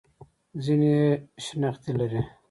ځینې 0.63 0.89
یې 0.99 1.09
شنختې 1.45 1.91
لري. 1.99 2.21